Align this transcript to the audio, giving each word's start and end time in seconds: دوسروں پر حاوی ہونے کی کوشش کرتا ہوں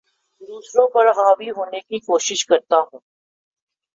دوسروں 0.41 0.87
پر 0.87 1.07
حاوی 1.09 1.49
ہونے 1.49 1.79
کی 1.79 1.99
کوشش 1.99 2.45
کرتا 2.45 2.79
ہوں 2.81 2.99